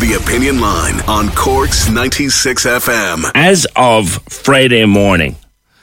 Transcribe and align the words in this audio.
The 0.00 0.14
Opinion 0.14 0.60
Line 0.60 1.00
on 1.08 1.28
Cork's 1.30 1.90
96 1.90 2.64
FM. 2.64 3.32
As 3.34 3.66
of 3.74 4.22
Friday 4.28 4.84
morning, 4.84 5.34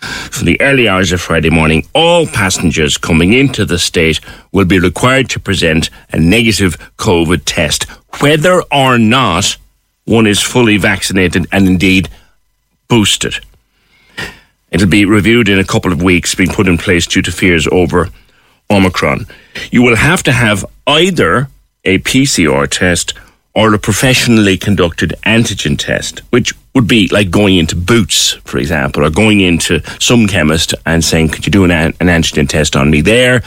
for 0.00 0.44
the 0.44 0.60
early 0.60 0.88
hours 0.88 1.10
of 1.10 1.20
Friday 1.20 1.50
morning, 1.50 1.84
all 1.94 2.24
passengers 2.24 2.96
coming 2.96 3.32
into 3.32 3.64
the 3.64 3.76
state 3.76 4.20
will 4.52 4.66
be 4.66 4.78
required 4.78 5.30
to 5.30 5.40
present 5.40 5.90
a 6.12 6.20
negative 6.20 6.76
COVID 6.96 7.42
test, 7.44 7.90
whether 8.20 8.62
or 8.70 8.98
not 8.98 9.56
one 10.04 10.28
is 10.28 10.40
fully 10.40 10.76
vaccinated 10.76 11.48
and 11.50 11.66
indeed 11.66 12.08
boosted. 12.86 13.44
It'll 14.70 14.88
be 14.88 15.04
reviewed 15.04 15.48
in 15.48 15.58
a 15.58 15.64
couple 15.64 15.90
of 15.92 16.04
weeks, 16.04 16.36
being 16.36 16.50
put 16.50 16.68
in 16.68 16.78
place 16.78 17.04
due 17.08 17.22
to 17.22 17.32
fears 17.32 17.66
over 17.72 18.10
Omicron. 18.70 19.26
You 19.72 19.82
will 19.82 19.96
have 19.96 20.22
to 20.22 20.32
have 20.32 20.64
either 20.86 21.48
a 21.84 21.98
PCR 21.98 22.68
test 22.70 23.14
or 23.54 23.72
a 23.72 23.78
professionally 23.78 24.56
conducted 24.56 25.14
antigen 25.24 25.78
test, 25.78 26.20
which 26.30 26.52
would 26.74 26.88
be 26.88 27.08
like 27.08 27.30
going 27.30 27.56
into 27.56 27.76
Boots, 27.76 28.32
for 28.44 28.58
example, 28.58 29.04
or 29.04 29.10
going 29.10 29.40
into 29.40 29.80
some 30.00 30.26
chemist 30.26 30.74
and 30.86 31.04
saying, 31.04 31.28
could 31.28 31.46
you 31.46 31.52
do 31.52 31.64
an, 31.64 31.70
an 31.70 31.92
antigen 32.08 32.48
test 32.48 32.74
on 32.74 32.90
me 32.90 33.00
there 33.00 33.42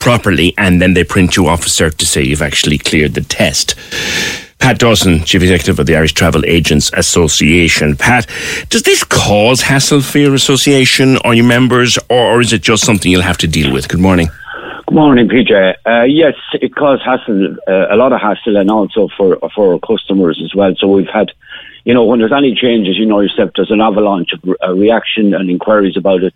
properly? 0.00 0.54
And 0.58 0.82
then 0.82 0.94
they 0.94 1.04
print 1.04 1.36
you 1.36 1.46
off 1.46 1.66
a 1.66 1.68
cert 1.68 1.96
to 1.98 2.06
say 2.06 2.22
you've 2.22 2.42
actually 2.42 2.78
cleared 2.78 3.14
the 3.14 3.20
test. 3.20 3.76
Pat 4.58 4.80
Dawson, 4.80 5.22
Chief 5.22 5.40
Executive 5.40 5.78
of 5.78 5.86
the 5.86 5.94
Irish 5.94 6.14
Travel 6.14 6.44
Agents 6.44 6.90
Association. 6.94 7.96
Pat, 7.96 8.26
does 8.70 8.82
this 8.82 9.04
cause 9.04 9.62
hassle 9.62 10.00
for 10.00 10.18
your 10.18 10.34
association 10.34 11.16
or 11.24 11.32
your 11.32 11.46
members, 11.46 11.96
or, 12.10 12.34
or 12.34 12.40
is 12.40 12.52
it 12.52 12.62
just 12.62 12.84
something 12.84 13.10
you'll 13.10 13.22
have 13.22 13.38
to 13.38 13.46
deal 13.46 13.72
with? 13.72 13.88
Good 13.88 14.00
morning. 14.00 14.28
Good 14.88 14.94
morning, 14.94 15.28
PJ. 15.28 15.74
Uh, 15.84 16.04
yes, 16.04 16.32
it 16.54 16.74
caused 16.74 17.02
hassle, 17.02 17.58
uh, 17.68 17.88
a 17.90 17.96
lot 17.96 18.14
of 18.14 18.22
hassle, 18.22 18.56
and 18.56 18.70
also 18.70 19.08
for 19.18 19.36
for 19.54 19.74
our 19.74 19.78
customers 19.80 20.40
as 20.42 20.54
well. 20.54 20.74
So 20.78 20.88
we've 20.88 21.12
had, 21.12 21.30
you 21.84 21.92
know, 21.92 22.06
when 22.06 22.20
there's 22.20 22.32
any 22.32 22.54
changes, 22.54 22.96
you 22.96 23.04
know 23.04 23.20
yourself, 23.20 23.50
there's 23.54 23.70
an 23.70 23.82
avalanche 23.82 24.32
of 24.32 24.42
uh, 24.64 24.72
reaction 24.72 25.34
and 25.34 25.50
inquiries 25.50 25.98
about 25.98 26.22
it, 26.22 26.32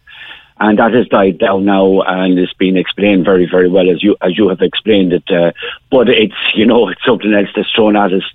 and 0.60 0.78
that 0.78 0.93
has 0.93 1.09
died 1.09 1.38
down 1.38 1.65
now, 1.65 2.03
and 2.03 2.38
it's 2.38 2.53
been 2.53 2.76
explained 2.76 3.25
very, 3.25 3.49
very 3.50 3.71
well 3.71 3.88
as 3.88 4.03
you 4.03 4.16
as 4.21 4.37
you 4.37 4.50
have 4.50 4.60
explained 4.60 5.15
it. 5.15 5.31
Uh, 5.31 5.53
but 5.91 6.10
it's 6.10 6.37
you 6.55 6.66
know 6.66 6.88
it's 6.88 7.06
something 7.06 7.32
else 7.32 7.49
that's 7.56 7.72
thrown 7.72 7.97
at 7.97 8.12
us, 8.12 8.31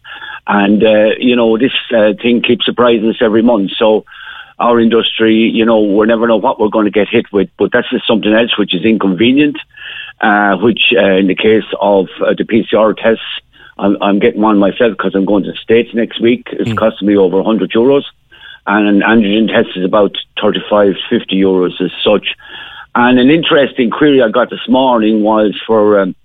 and 0.47 0.83
uh, 0.83 1.09
you 1.19 1.35
know 1.35 1.59
this 1.59 1.73
uh, 1.95 2.13
thing 2.19 2.41
keeps 2.41 2.65
surprising 2.65 3.07
us 3.07 3.21
every 3.21 3.43
month. 3.43 3.69
So 3.77 4.03
our 4.57 4.79
industry, 4.79 5.35
you 5.35 5.63
know, 5.63 5.79
we 5.79 6.07
never 6.07 6.27
know 6.27 6.37
what 6.37 6.59
we're 6.59 6.69
going 6.69 6.85
to 6.85 6.91
get 6.91 7.07
hit 7.07 7.31
with, 7.31 7.51
but 7.59 7.71
that's 7.71 7.91
just 7.91 8.07
something 8.07 8.33
else 8.33 8.57
which 8.57 8.73
is 8.73 8.83
inconvenient 8.83 9.57
uh, 10.21 10.57
which 10.57 10.93
uh, 10.97 11.11
in 11.11 11.27
the 11.27 11.35
case 11.35 11.65
of 11.79 12.07
uh, 12.21 12.33
the 12.37 12.43
PCR 12.43 12.95
tests, 12.95 13.23
I'm, 13.77 13.97
I'm 14.01 14.19
getting 14.19 14.41
one 14.41 14.57
myself 14.57 14.91
because 14.91 15.13
I'm 15.15 15.25
going 15.25 15.43
to 15.43 15.51
the 15.51 15.57
States 15.57 15.93
next 15.93 16.19
week. 16.21 16.47
It's 16.51 16.71
mm. 16.71 16.77
costing 16.77 17.07
me 17.07 17.17
over 17.17 17.37
100 17.37 17.71
euros. 17.71 18.03
And 18.65 18.87
an 18.87 18.99
antigen 19.01 19.47
test 19.47 19.77
is 19.77 19.85
about 19.85 20.17
35, 20.41 20.95
50 21.09 21.35
euros 21.35 21.79
as 21.79 21.91
such. 22.03 22.35
And 22.95 23.19
an 23.19 23.29
interesting 23.29 23.89
query 23.89 24.21
I 24.21 24.29
got 24.29 24.49
this 24.49 24.67
morning 24.67 25.21
was 25.21 25.59
for 25.65 25.99
um, 25.99 26.15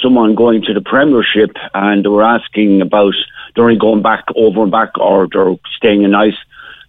someone 0.00 0.34
going 0.34 0.62
to 0.62 0.74
the 0.74 0.80
Premiership 0.80 1.50
and 1.74 2.04
they 2.04 2.08
were 2.08 2.24
asking 2.24 2.80
about, 2.80 3.14
they're 3.54 3.64
only 3.64 3.78
going 3.78 4.02
back 4.02 4.24
over 4.34 4.62
and 4.62 4.72
back 4.72 4.98
or 4.98 5.28
they're 5.30 5.54
staying 5.76 6.02
in 6.02 6.14
ice 6.14 6.38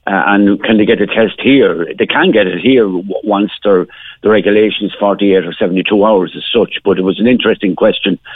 uh, 0.06 0.24
and 0.28 0.62
can 0.64 0.78
they 0.78 0.86
get 0.86 1.02
a 1.02 1.08
test 1.08 1.40
here? 1.40 1.88
They 1.98 2.06
can 2.06 2.32
get 2.32 2.46
it 2.48 2.60
here 2.60 2.88
once 2.90 3.52
the 3.64 3.88
regulation 4.30 4.88
is 4.88 4.94
48 5.00 5.46
or 5.46 5.54
72 5.54 6.06
hours 6.06 6.34
as 6.36 6.44
such, 6.54 6.80
but 6.84 6.98
it 6.98 7.04
was 7.04 7.20
an 7.20 7.28
interesting 7.28 7.76
question. 7.76 8.20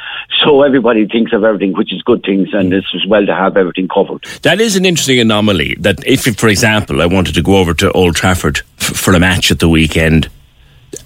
So 0.46 0.62
everybody 0.62 1.08
thinks 1.08 1.34
of 1.34 1.44
everything, 1.44 1.74
which 1.74 1.92
is 1.92 2.02
good 2.04 2.22
things, 2.24 2.50
and 2.54 2.72
it's 2.72 2.94
as 2.94 3.06
well 3.08 3.26
to 3.26 3.34
have 3.34 3.58
everything 3.58 3.88
covered. 3.88 4.24
That 4.44 4.62
is 4.62 4.76
an 4.76 4.86
interesting 4.86 5.20
anomaly. 5.20 5.76
That 5.80 6.06
if, 6.06 6.24
for 6.38 6.48
example, 6.48 7.02
I 7.02 7.06
wanted 7.06 7.34
to 7.36 7.42
go 7.42 7.58
over 7.58 7.74
to 7.76 7.92
Old 7.94 8.16
Trafford 8.16 8.62
f- 8.80 8.96
for 8.96 9.14
a 9.14 9.20
match 9.20 9.52
at 9.52 9.60
the 9.60 9.68
weekend 9.68 10.30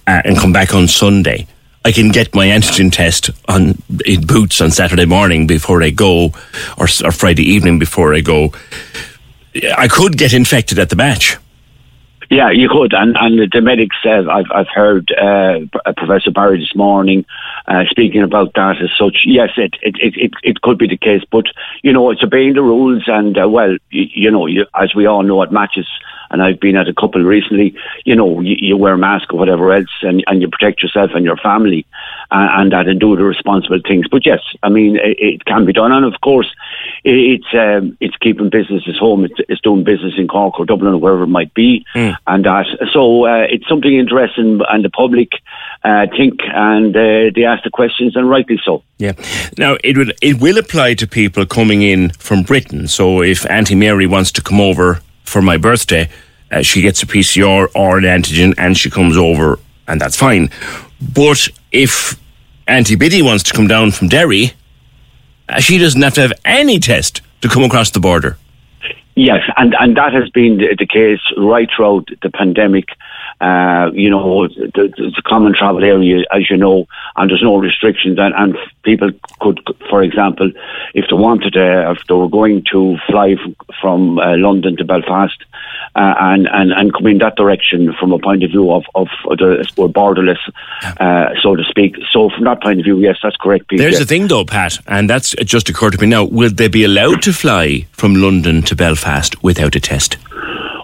uh, 0.06 0.22
and 0.26 0.38
come 0.38 0.52
back 0.52 0.76
on 0.76 0.88
Sunday, 0.88 1.48
I 1.86 1.92
can 1.92 2.10
get 2.10 2.36
my 2.36 2.48
antigen 2.48 2.92
test 2.92 3.30
on 3.48 3.82
in 4.06 4.26
boots 4.28 4.60
on 4.60 4.70
Saturday 4.70 5.06
morning 5.06 5.48
before 5.48 5.82
I 5.82 5.92
go, 5.92 6.34
or, 6.78 6.88
or 7.04 7.12
Friday 7.12 7.44
evening 7.44 7.80
before 7.80 8.14
I 8.14 8.22
go 8.22 8.52
I 9.54 9.88
could 9.88 10.18
get 10.18 10.34
infected 10.34 10.80
at 10.80 10.90
the 10.90 10.96
match. 10.96 11.38
Yeah, 12.32 12.50
you 12.50 12.70
could, 12.70 12.94
and 12.94 13.18
and 13.20 13.52
the 13.52 13.60
medics. 13.60 13.98
Uh, 14.06 14.24
I've 14.32 14.50
I've 14.56 14.70
heard 14.74 15.12
uh, 15.12 15.60
Professor 15.98 16.32
Barry 16.32 16.60
this 16.60 16.74
morning 16.74 17.26
uh, 17.68 17.84
speaking 17.90 18.24
about 18.24 18.54
that 18.54 18.82
as 18.82 18.90
such. 18.98 19.24
Yes, 19.26 19.50
it, 19.58 19.74
it 19.82 19.98
it, 20.00 20.16
it 20.16 20.32
it 20.42 20.62
could 20.62 20.78
be 20.78 20.88
the 20.88 20.96
case, 20.96 21.24
but 21.30 21.48
you 21.84 21.92
know 21.92 22.10
it's 22.10 22.24
obeying 22.24 22.54
the 22.54 22.62
rules, 22.64 23.04
and 23.08 23.38
uh, 23.38 23.50
well, 23.50 23.76
you, 23.90 24.08
you 24.14 24.32
know, 24.32 24.46
you, 24.46 24.66
as 24.74 24.96
we 24.96 25.06
all 25.06 25.24
know, 25.24 25.44
at 25.44 25.52
matches 25.52 25.86
and 26.32 26.42
I've 26.42 26.60
been 26.60 26.78
at 26.78 26.88
a 26.88 26.94
couple 26.94 27.22
recently, 27.22 27.76
you 28.06 28.16
know, 28.16 28.40
you, 28.40 28.56
you 28.58 28.78
wear 28.78 28.94
a 28.94 28.98
mask 28.98 29.34
or 29.34 29.38
whatever 29.38 29.72
else 29.74 29.90
and, 30.02 30.24
and 30.28 30.42
you 30.42 30.50
protect 30.50 30.82
yourself 30.82 31.12
and 31.14 31.26
your 31.26 31.36
family 31.38 31.86
and, 32.32 32.62
and 32.62 32.72
that 32.72 32.88
and 32.88 33.00
do 33.00 33.16
the 33.18 33.24
responsible 33.24 33.82
things. 33.86 34.08
But 34.10 34.26
yes, 34.26 34.40
I 34.64 34.70
mean, 34.70 34.96
it, 34.96 35.18
it 35.20 35.46
can 35.46 35.66
be 35.66 35.74
done. 35.74 35.92
And 35.92 36.06
of 36.06 36.20
course, 36.22 36.56
it, 37.04 37.16
it's, 37.16 37.54
um, 37.54 37.98
it's 38.00 38.16
keeping 38.18 38.50
businesses 38.50 38.98
home. 38.98 39.26
It's, 39.26 39.40
it's 39.50 39.62
doing 39.62 39.84
business 39.84 40.14
in 40.18 40.30
Cork 40.30 40.58
or 40.58 40.66
Dublin 40.66 40.94
or 40.94 40.98
wherever 40.98 41.24
it 41.24 41.28
might 41.28 41.54
be. 41.54 41.86
Mm. 41.94 42.16
And 42.28 42.46
that, 42.46 42.66
so, 42.94 43.26
uh, 43.26 43.48
it's 43.50 43.68
something 43.68 43.94
interesting 43.94 44.62
and 44.70 44.86
the 44.86 44.90
public, 44.90 45.30
uh, 45.84 46.06
think 46.16 46.40
and, 46.54 46.96
uh, 46.96 47.32
they 47.34 47.44
ask 47.44 47.64
the 47.64 47.72
questions 47.72 48.16
and 48.16 48.30
rightly 48.30 48.60
so. 48.64 48.84
Yeah. 49.00 49.14
Now, 49.58 49.78
it 49.84 49.98
would, 49.98 50.14
it 50.22 50.40
will 50.40 50.58
apply 50.58 50.94
to 50.96 51.08
people 51.08 51.46
coming 51.46 51.82
in 51.82 52.12
from 52.12 52.44
Britain. 52.44 52.88
So 52.88 53.22
if 53.22 53.50
Auntie 53.50 53.76
Mary 53.76 54.06
wants 54.06 54.32
to 54.34 54.42
come 54.42 54.62
over 54.62 55.02
for 55.24 55.42
my 55.42 55.58
birthday, 55.58 56.10
uh, 56.52 56.62
she 56.62 56.82
gets 56.82 57.02
a 57.02 57.08
PCR 57.08 57.68
or 57.74 57.98
an 57.98 58.04
antigen 58.04 58.54
and 58.58 58.78
she 58.78 58.90
comes 58.90 59.18
over, 59.18 59.60
and 59.88 60.00
that's 60.00 60.16
fine. 60.16 60.50
But 61.02 61.50
if 61.72 62.20
Auntie 62.68 62.96
Biddy 62.96 63.22
wants 63.22 63.44
to 63.44 63.54
come 63.54 63.68
down 63.68 63.92
from 63.92 64.10
Derry, 64.10 64.54
uh, 65.50 65.60
she 65.60 65.78
doesn't 65.78 66.02
have 66.02 66.14
to 66.16 66.22
have 66.22 66.34
any 66.46 66.80
test 66.80 67.22
to 67.42 67.50
come 67.50 67.64
across 67.64 67.90
the 67.92 68.00
border. 68.00 68.38
Yes, 69.16 69.44
and, 69.58 69.76
and 69.80 69.98
that 69.98 70.14
has 70.14 70.30
been 70.30 70.58
the, 70.58 70.76
the 70.78 70.86
case 70.86 71.20
right 71.38 71.70
throughout 71.76 72.08
the 72.22 72.30
pandemic. 72.30 72.90
Uh, 73.42 73.90
you 73.94 74.08
know, 74.08 74.44
it's 74.44 75.18
a 75.18 75.22
common 75.24 75.56
travel 75.56 75.84
area, 75.84 76.24
as 76.32 76.48
you 76.48 76.56
know, 76.56 76.88
and 77.16 77.32
there's 77.32 77.42
no 77.42 77.58
restrictions. 77.58 78.20
And, 78.20 78.36
and 78.36 78.56
people 78.84 79.10
could, 79.40 79.60
for 79.90 80.04
example, 80.04 80.52
if 80.94 81.06
they 81.10 81.16
wanted, 81.16 81.58
uh, 81.58 81.92
if 81.98 82.06
they 82.08 82.14
were 82.14 82.30
going 82.30 82.64
to 82.72 82.98
fly 83.08 83.36
from, 83.36 83.56
from 83.82 84.20
uh, 84.20 84.38
London 84.38 84.78
to 84.78 84.86
Belfast, 84.86 85.44
uh, 85.96 86.14
and, 86.20 86.48
and, 86.48 86.72
and 86.72 86.94
come 86.94 87.08
in 87.08 87.18
that 87.18 87.36
direction 87.36 87.94
from 88.00 88.14
a 88.14 88.20
point 88.20 88.44
of 88.44 88.52
view 88.52 88.72
of, 88.72 88.84
of 88.94 89.08
the 89.26 89.66
borderless, 89.76 90.38
uh, 90.84 91.34
so 91.42 91.56
to 91.56 91.64
speak. 91.64 91.96
So 92.12 92.30
from 92.30 92.44
that 92.44 92.62
point 92.62 92.80
of 92.80 92.86
view, 92.86 93.00
yes, 93.00 93.18
that's 93.24 93.38
correct. 93.38 93.68
Pete, 93.68 93.80
There's 93.80 94.00
a 94.00 94.06
thing 94.06 94.28
though, 94.28 94.46
Pat, 94.46 94.78
and 94.88 95.10
that's 95.10 95.32
just 95.44 95.68
occurred 95.68 95.94
to 95.94 96.02
me 96.02 96.08
now. 96.08 96.26
Will 96.26 96.52
they 96.52 96.68
be 96.68 96.84
allowed 96.84 97.24
to 97.24 97.34
fly 97.34 97.88
from 97.92 98.16
London 98.16 98.62
to 98.64 98.76
Belfast 98.76 99.42
without 99.44 99.76
a 99.76 99.80
test? 99.80 100.18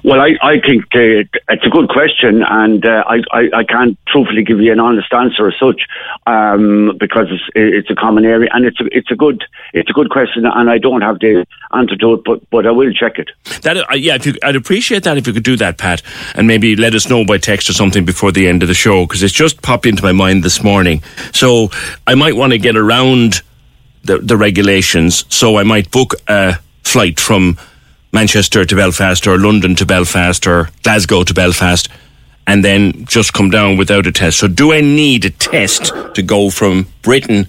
Well, 0.07 0.21
I, 0.21 0.37
I 0.41 0.61
think 0.61 0.85
uh, 0.95 1.27
it's 1.49 1.65
a 1.65 1.69
good 1.69 1.89
question, 1.89 2.41
and 2.41 2.85
uh, 2.85 3.03
I, 3.05 3.17
I, 3.33 3.49
I, 3.53 3.63
can't 3.65 3.99
truthfully 4.07 4.41
give 4.41 4.61
you 4.61 4.71
an 4.71 4.79
honest 4.79 5.11
answer 5.11 5.49
as 5.49 5.55
such 5.59 5.81
um, 6.25 6.95
because 6.97 7.27
it's, 7.29 7.43
it's, 7.53 7.89
a 7.89 7.95
common 7.95 8.23
area, 8.23 8.49
and 8.53 8.65
it's 8.65 8.79
a, 8.79 8.85
it's 8.93 9.11
a 9.11 9.17
good 9.17 9.43
it's 9.73 9.89
a 9.89 9.93
good 9.93 10.09
question, 10.09 10.45
and 10.45 10.69
I 10.69 10.77
don't 10.77 11.01
have 11.01 11.19
the 11.19 11.45
answer 11.73 11.97
to 11.97 12.13
it, 12.13 12.21
but 12.23 12.49
but 12.51 12.65
I 12.65 12.71
will 12.71 12.93
check 12.93 13.19
it. 13.19 13.31
That 13.63 13.75
uh, 13.75 13.95
yeah, 13.95 14.17
you, 14.21 14.35
I'd 14.43 14.55
appreciate 14.55 15.03
that 15.03 15.17
if 15.17 15.27
you 15.27 15.33
could 15.33 15.43
do 15.43 15.57
that, 15.57 15.77
Pat, 15.77 16.01
and 16.35 16.47
maybe 16.47 16.77
let 16.77 16.95
us 16.95 17.09
know 17.09 17.25
by 17.25 17.37
text 17.37 17.69
or 17.69 17.73
something 17.73 18.05
before 18.05 18.31
the 18.31 18.47
end 18.47 18.63
of 18.63 18.69
the 18.69 18.73
show 18.73 19.05
because 19.05 19.21
it's 19.23 19.33
just 19.33 19.61
popped 19.61 19.85
into 19.85 20.03
my 20.03 20.13
mind 20.13 20.41
this 20.41 20.63
morning. 20.63 21.03
So 21.33 21.69
I 22.07 22.15
might 22.15 22.37
want 22.37 22.53
to 22.53 22.57
get 22.57 22.77
around 22.77 23.41
the, 24.05 24.19
the 24.19 24.37
regulations, 24.37 25.25
so 25.27 25.57
I 25.57 25.63
might 25.63 25.91
book 25.91 26.13
a 26.29 26.59
flight 26.85 27.19
from 27.19 27.57
Manchester 28.11 28.65
to 28.65 28.75
Belfast 28.75 29.27
or 29.27 29.37
London 29.37 29.75
to 29.75 29.85
Belfast 29.85 30.47
or 30.47 30.69
Glasgow 30.83 31.23
to 31.23 31.33
Belfast 31.33 31.89
and 32.47 32.63
then 32.63 33.05
just 33.05 33.33
come 33.33 33.49
down 33.49 33.77
without 33.77 34.07
a 34.07 34.11
test. 34.11 34.39
So 34.39 34.47
do 34.47 34.73
I 34.73 34.81
need 34.81 35.25
a 35.25 35.29
test 35.29 35.91
to 36.13 36.21
go 36.23 36.49
from 36.49 36.87
Britain, 37.01 37.47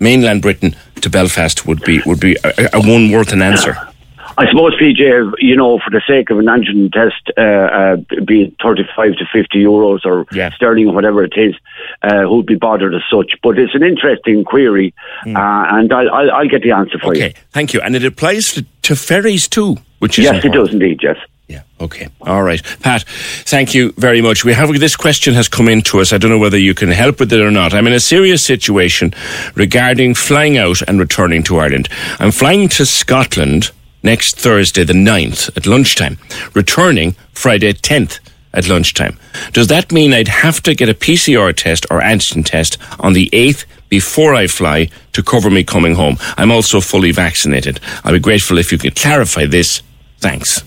mainland 0.00 0.42
Britain, 0.42 0.74
to 1.00 1.10
Belfast 1.10 1.66
would 1.66 1.82
be 1.84 2.00
would 2.06 2.20
be 2.20 2.36
a, 2.42 2.70
a 2.72 2.80
one 2.80 3.10
worth 3.10 3.32
an 3.32 3.42
answer. 3.42 3.76
I 4.36 4.48
suppose, 4.48 4.74
PJ, 4.74 5.34
you 5.38 5.56
know, 5.56 5.78
for 5.78 5.90
the 5.90 6.02
sake 6.06 6.30
of 6.30 6.38
an 6.38 6.46
antigen 6.46 6.92
test, 6.92 7.30
uh, 7.36 7.40
uh, 7.40 7.96
be 8.24 8.44
it 8.44 8.54
35 8.62 9.16
to 9.16 9.24
50 9.32 9.58
euros 9.58 10.04
or 10.04 10.26
yeah. 10.32 10.52
sterling 10.54 10.88
or 10.88 10.94
whatever 10.94 11.22
it 11.24 11.34
is, 11.36 11.54
uh, 12.02 12.22
who'd 12.22 12.46
be 12.46 12.56
bothered 12.56 12.94
as 12.94 13.02
such. 13.10 13.32
But 13.42 13.58
it's 13.58 13.74
an 13.74 13.82
interesting 13.82 14.44
query, 14.44 14.94
mm. 15.24 15.36
and 15.36 15.92
I'll, 15.92 16.10
I'll, 16.10 16.30
I'll, 16.32 16.48
get 16.48 16.62
the 16.62 16.72
answer 16.72 16.98
for 16.98 17.10
okay. 17.10 17.18
you. 17.18 17.24
Okay, 17.26 17.34
thank 17.52 17.72
you. 17.74 17.80
And 17.80 17.94
it 17.94 18.04
applies 18.04 18.46
to, 18.54 18.66
to 18.82 18.96
ferries 18.96 19.48
too, 19.48 19.76
which 20.00 20.18
is 20.18 20.24
Yes, 20.24 20.36
important. 20.36 20.54
it 20.54 20.58
does 20.58 20.72
indeed, 20.72 21.00
yes. 21.02 21.16
Yeah. 21.46 21.62
Okay. 21.78 22.08
All 22.22 22.42
right, 22.42 22.62
Pat. 22.80 23.04
Thank 23.06 23.74
you 23.74 23.92
very 23.98 24.22
much. 24.22 24.44
We 24.44 24.54
have 24.54 24.72
this 24.80 24.96
question 24.96 25.34
has 25.34 25.46
come 25.46 25.68
in 25.68 25.82
to 25.82 26.00
us. 26.00 26.12
I 26.12 26.18
don't 26.18 26.30
know 26.30 26.38
whether 26.38 26.58
you 26.58 26.74
can 26.74 26.88
help 26.88 27.20
with 27.20 27.32
it 27.32 27.40
or 27.40 27.50
not. 27.50 27.74
I'm 27.74 27.86
in 27.86 27.92
a 27.92 28.00
serious 28.00 28.44
situation 28.44 29.12
regarding 29.54 30.14
flying 30.14 30.56
out 30.56 30.80
and 30.88 30.98
returning 30.98 31.42
to 31.44 31.58
Ireland. 31.58 31.90
I'm 32.18 32.32
flying 32.32 32.68
to 32.70 32.86
Scotland 32.86 33.72
next 34.04 34.36
Thursday, 34.36 34.84
the 34.84 34.92
9th, 34.92 35.56
at 35.56 35.66
lunchtime, 35.66 36.18
returning 36.54 37.16
Friday 37.32 37.72
10th 37.72 38.20
at 38.52 38.68
lunchtime. 38.68 39.18
Does 39.52 39.66
that 39.68 39.90
mean 39.90 40.12
I'd 40.12 40.28
have 40.28 40.62
to 40.62 40.74
get 40.74 40.88
a 40.88 40.94
PCR 40.94 41.54
test 41.56 41.86
or 41.90 42.00
antigen 42.00 42.44
test 42.44 42.78
on 43.00 43.14
the 43.14 43.28
8th 43.32 43.64
before 43.88 44.34
I 44.34 44.46
fly 44.46 44.90
to 45.12 45.22
cover 45.22 45.50
me 45.50 45.64
coming 45.64 45.96
home? 45.96 46.16
I'm 46.36 46.52
also 46.52 46.80
fully 46.80 47.10
vaccinated. 47.10 47.80
I'd 48.04 48.12
be 48.12 48.20
grateful 48.20 48.58
if 48.58 48.70
you 48.70 48.78
could 48.78 48.94
clarify 48.94 49.46
this. 49.46 49.82
Thanks. 50.18 50.62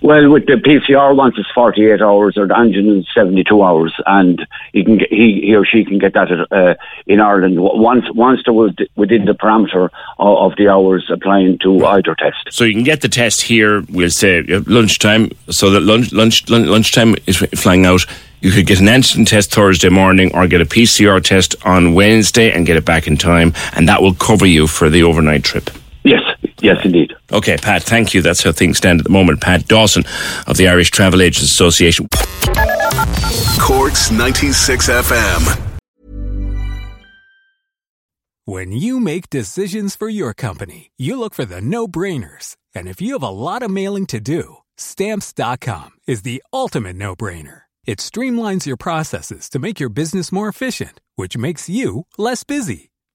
Well, 0.00 0.30
with 0.30 0.46
the 0.46 0.52
PCR, 0.52 1.16
once 1.16 1.34
it's 1.38 1.50
48 1.50 2.00
hours, 2.00 2.38
or 2.38 2.46
the 2.46 2.54
antigen 2.54 3.00
is 3.00 3.06
72 3.12 3.62
hours, 3.62 3.92
and 4.06 4.46
he 4.72 4.84
can 4.84 4.98
get, 4.98 5.10
he, 5.10 5.40
he 5.40 5.56
or 5.56 5.64
she 5.64 5.84
can 5.84 5.98
get 5.98 6.14
that 6.14 6.30
uh, 6.52 6.74
in 7.06 7.20
Ireland 7.20 7.56
once 7.58 8.04
once 8.14 8.40
they're 8.44 8.54
within 8.54 9.24
the 9.24 9.34
parameter 9.34 9.90
of, 10.18 10.52
of, 10.52 10.56
the 10.56 10.68
hours 10.68 11.10
applying 11.10 11.58
to 11.58 11.84
either 11.84 12.14
test. 12.14 12.36
So 12.50 12.62
you 12.62 12.74
can 12.74 12.84
get 12.84 13.00
the 13.00 13.08
test 13.08 13.42
here. 13.42 13.82
We'll 13.90 14.10
say 14.10 14.44
uh, 14.48 14.62
lunchtime. 14.66 15.32
So 15.50 15.70
that 15.70 15.80
lunch 15.80 16.12
lunch 16.12 16.48
lunchtime 16.48 17.16
is 17.26 17.38
flying 17.56 17.84
out. 17.84 18.06
You 18.40 18.52
could 18.52 18.68
get 18.68 18.78
an 18.78 18.86
antigen 18.86 19.26
test 19.26 19.52
Thursday 19.52 19.88
morning, 19.88 20.32
or 20.32 20.46
get 20.46 20.60
a 20.60 20.64
PCR 20.64 21.20
test 21.20 21.56
on 21.64 21.94
Wednesday 21.94 22.52
and 22.52 22.64
get 22.64 22.76
it 22.76 22.84
back 22.84 23.08
in 23.08 23.16
time, 23.16 23.52
and 23.74 23.88
that 23.88 24.00
will 24.00 24.14
cover 24.14 24.46
you 24.46 24.68
for 24.68 24.88
the 24.88 25.02
overnight 25.02 25.42
trip. 25.42 25.70
Yes, 26.04 26.22
yes, 26.60 26.78
indeed. 26.84 27.14
Okay, 27.32 27.56
Pat, 27.56 27.82
thank 27.82 28.14
you. 28.14 28.22
That's 28.22 28.42
how 28.42 28.52
things 28.52 28.78
stand 28.78 29.00
at 29.00 29.04
the 29.04 29.10
moment. 29.10 29.40
Pat 29.40 29.66
Dawson 29.68 30.04
of 30.46 30.56
the 30.56 30.68
Irish 30.68 30.90
Travel 30.90 31.22
Agents 31.22 31.50
Association. 31.50 32.08
Cork's 33.60 34.10
96 34.10 34.88
FM. 34.88 35.64
When 38.44 38.72
you 38.72 38.98
make 38.98 39.28
decisions 39.28 39.94
for 39.94 40.08
your 40.08 40.32
company, 40.32 40.90
you 40.96 41.18
look 41.18 41.34
for 41.34 41.44
the 41.44 41.60
no 41.60 41.86
brainers. 41.86 42.56
And 42.74 42.88
if 42.88 42.98
you 42.98 43.12
have 43.12 43.22
a 43.22 43.28
lot 43.28 43.62
of 43.62 43.70
mailing 43.70 44.06
to 44.06 44.20
do, 44.20 44.56
stamps.com 44.78 45.90
is 46.06 46.22
the 46.22 46.42
ultimate 46.50 46.96
no 46.96 47.14
brainer. 47.14 47.62
It 47.84 47.98
streamlines 47.98 48.64
your 48.64 48.78
processes 48.78 49.50
to 49.50 49.58
make 49.58 49.78
your 49.78 49.90
business 49.90 50.32
more 50.32 50.48
efficient, 50.48 51.00
which 51.16 51.36
makes 51.36 51.68
you 51.68 52.06
less 52.16 52.42
busy. 52.42 52.90